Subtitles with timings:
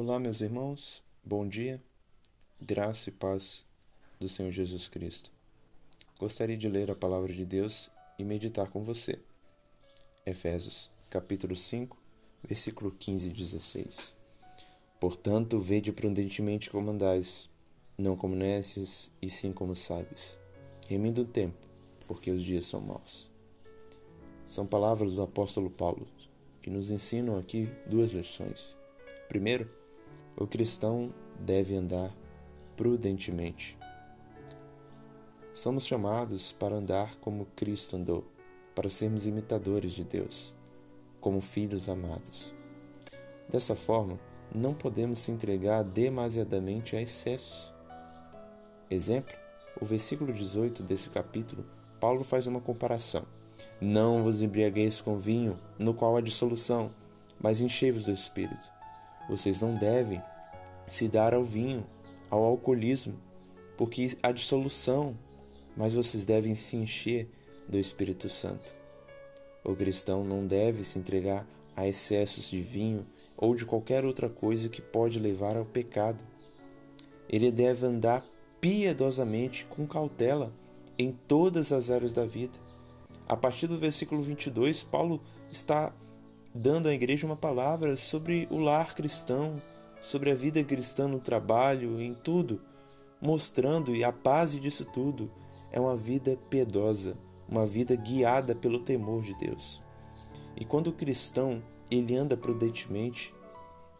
[0.00, 1.82] Olá, meus irmãos, bom dia,
[2.62, 3.64] graça e paz
[4.20, 5.28] do Senhor Jesus Cristo.
[6.20, 9.18] Gostaria de ler a palavra de Deus e meditar com você.
[10.24, 12.00] Efésios, capítulo 5,
[12.44, 14.16] versículo 15 e 16.
[15.00, 17.50] Portanto, vede prudentemente como andais,
[17.98, 20.38] não como nécios, e sim como sábios,
[20.86, 21.58] remindo o tempo,
[22.06, 23.28] porque os dias são maus.
[24.46, 26.06] São palavras do apóstolo Paulo,
[26.62, 28.76] que nos ensinam aqui duas lições.
[29.28, 29.68] Primeiro,
[30.40, 32.12] o cristão deve andar
[32.76, 33.76] prudentemente.
[35.52, 38.24] Somos chamados para andar como Cristo andou,
[38.72, 40.54] para sermos imitadores de Deus,
[41.20, 42.54] como filhos amados.
[43.48, 44.16] Dessa forma,
[44.54, 47.74] não podemos se entregar demasiadamente a excessos.
[48.88, 49.34] Exemplo,
[49.80, 51.66] o versículo 18 desse capítulo,
[51.98, 53.24] Paulo faz uma comparação.
[53.80, 56.92] Não vos embriagueis com vinho, no qual há dissolução,
[57.40, 58.77] mas enchei-vos do Espírito.
[59.28, 60.22] Vocês não devem
[60.86, 61.86] se dar ao vinho,
[62.30, 63.14] ao alcoolismo,
[63.76, 65.16] porque há dissolução,
[65.76, 67.28] mas vocês devem se encher
[67.68, 68.74] do Espírito Santo.
[69.62, 73.04] O cristão não deve se entregar a excessos de vinho
[73.36, 76.24] ou de qualquer outra coisa que pode levar ao pecado.
[77.28, 78.24] Ele deve andar
[78.60, 80.52] piedosamente, com cautela,
[80.98, 82.58] em todas as áreas da vida.
[83.28, 85.20] A partir do versículo 22, Paulo
[85.50, 85.92] está
[86.54, 89.60] dando à igreja uma palavra sobre o lar cristão,
[90.00, 92.60] sobre a vida cristã no trabalho, em tudo,
[93.20, 95.30] mostrando e a base disso tudo
[95.70, 97.16] é uma vida piedosa,
[97.48, 99.82] uma vida guiada pelo temor de Deus.
[100.56, 103.34] E quando o cristão ele anda prudentemente,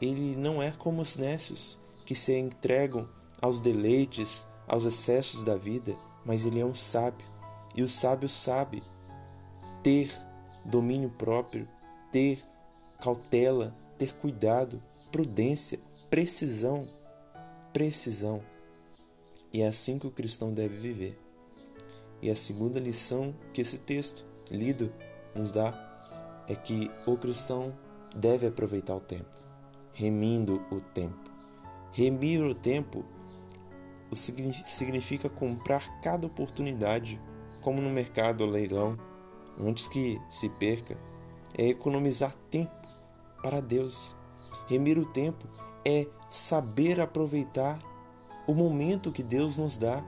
[0.00, 3.08] ele não é como os nécios que se entregam
[3.40, 7.26] aos deleites, aos excessos da vida, mas ele é um sábio.
[7.74, 8.82] E o sábio sabe
[9.82, 10.10] ter
[10.64, 11.68] domínio próprio,
[12.12, 12.42] ter
[13.00, 16.86] cautela, ter cuidado, prudência, precisão,
[17.72, 18.42] precisão.
[19.52, 21.18] E é assim que o cristão deve viver.
[22.22, 24.92] E a segunda lição que esse texto lido
[25.34, 25.72] nos dá
[26.46, 27.74] é que o cristão
[28.14, 29.30] deve aproveitar o tempo,
[29.92, 31.30] remindo o tempo.
[31.92, 33.04] Remir o tempo
[34.64, 37.20] significa comprar cada oportunidade,
[37.60, 38.98] como no mercado ou leilão,
[39.58, 40.96] antes que se perca,
[41.56, 42.72] é economizar tempo
[43.42, 44.14] para Deus.
[44.68, 45.46] Remir o tempo
[45.84, 47.78] é saber aproveitar
[48.46, 50.04] o momento que Deus nos dá,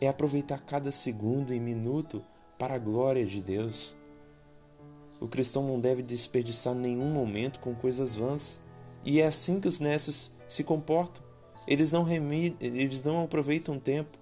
[0.00, 2.22] é aproveitar cada segundo e minuto
[2.58, 3.96] para a glória de Deus.
[5.20, 8.62] O cristão não deve desperdiçar nenhum momento com coisas vãs,
[9.04, 11.22] e é assim que os nécios se comportam.
[11.66, 14.16] Eles não, remi, eles não aproveitam tempo,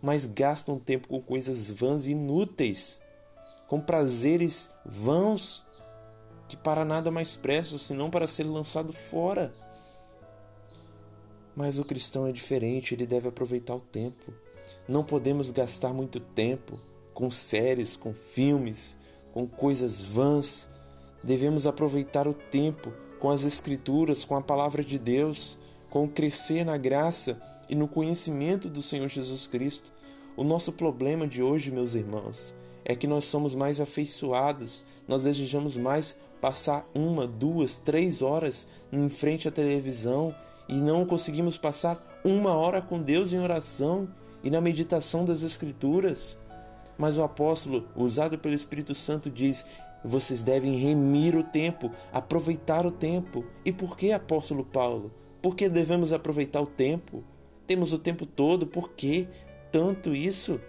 [0.00, 3.00] mas gastam tempo com coisas vãs e inúteis,
[3.66, 5.64] com prazeres vãos
[6.48, 9.52] que para nada mais prestam senão para ser lançado fora.
[11.54, 14.32] Mas o cristão é diferente, ele deve aproveitar o tempo.
[14.88, 16.80] Não podemos gastar muito tempo
[17.12, 18.96] com séries, com filmes,
[19.32, 20.68] com coisas vãs.
[21.22, 25.58] Devemos aproveitar o tempo com as Escrituras, com a palavra de Deus,
[25.90, 29.90] com crescer na graça e no conhecimento do Senhor Jesus Cristo.
[30.36, 32.54] O nosso problema de hoje, meus irmãos,
[32.84, 39.08] é que nós somos mais afeiçoados, nós desejamos mais passar uma, duas, três horas em
[39.08, 40.34] frente à televisão
[40.68, 44.08] e não conseguimos passar uma hora com Deus em oração
[44.42, 46.38] e na meditação das Escrituras.
[46.96, 49.64] Mas o apóstolo, usado pelo Espírito Santo, diz:
[50.04, 53.44] vocês devem remir o tempo, aproveitar o tempo.
[53.64, 55.12] E por que, apóstolo Paulo?
[55.40, 57.22] Por que devemos aproveitar o tempo?
[57.66, 59.28] Temos o tempo todo, por que
[59.70, 60.60] tanto isso?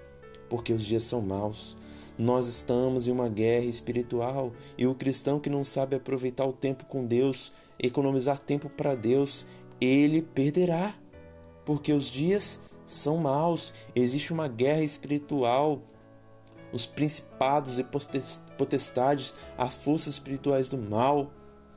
[0.49, 1.77] Porque os dias são maus.
[2.19, 6.83] Nós estamos em uma guerra espiritual e o cristão que não sabe aproveitar o tempo
[6.83, 9.45] com Deus, economizar tempo para Deus,
[9.79, 10.93] ele perderá.
[11.63, 15.81] Porque os dias são maus, existe uma guerra espiritual.
[16.73, 17.85] Os principados e
[18.57, 21.31] potestades, as forças espirituais do mal,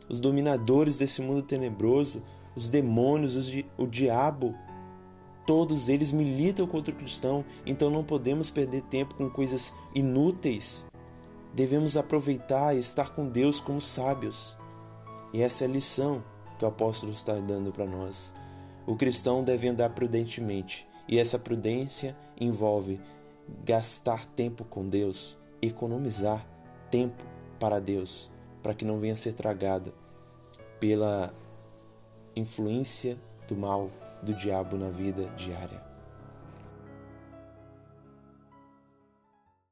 [0.08, 2.20] os dominadores desse mundo tenebroso,
[2.56, 3.37] os demônios,
[3.78, 4.56] o diabo,
[5.47, 10.87] Todos eles militam contra o cristão, então não podemos perder tempo com coisas inúteis.
[11.53, 14.56] Devemos aproveitar e estar com Deus como sábios.
[15.33, 16.23] E essa é a lição
[16.59, 18.33] que o apóstolo está dando para nós.
[18.87, 23.00] O cristão deve andar prudentemente, e essa prudência envolve
[23.65, 26.47] gastar tempo com Deus, economizar
[26.91, 27.25] tempo
[27.59, 28.31] para Deus,
[28.62, 29.93] para que não venha ser tragado
[30.79, 31.35] pela
[32.35, 33.91] influência do mal
[34.22, 35.92] do diabo na vida diária.